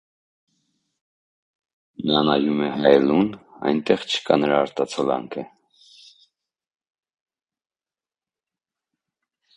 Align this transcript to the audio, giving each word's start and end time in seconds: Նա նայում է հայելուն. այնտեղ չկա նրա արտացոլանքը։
Նա 2.11 2.21
նայում 2.29 2.63
է 2.69 2.71
հայելուն. 2.77 3.29
այնտեղ 3.73 4.05
չկա 4.15 4.39
նրա 4.45 4.57
արտացոլանքը։ 4.63 5.45